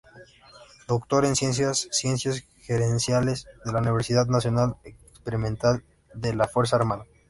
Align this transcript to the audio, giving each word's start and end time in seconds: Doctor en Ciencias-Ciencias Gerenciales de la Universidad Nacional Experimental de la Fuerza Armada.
Doctor 0.87 1.25
en 1.25 1.35
Ciencias-Ciencias 1.35 2.43
Gerenciales 2.61 3.45
de 3.65 3.71
la 3.71 3.81
Universidad 3.81 4.25
Nacional 4.25 4.75
Experimental 4.83 5.83
de 6.15 6.33
la 6.33 6.47
Fuerza 6.47 6.77
Armada. 6.77 7.05